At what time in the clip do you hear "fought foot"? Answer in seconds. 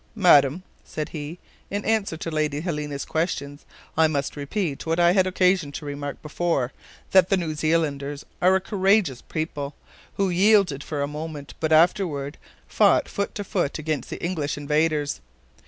12.67-13.35